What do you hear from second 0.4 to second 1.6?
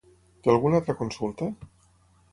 Té alguna altra consulta?